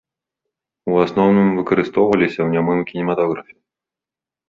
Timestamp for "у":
0.93-0.97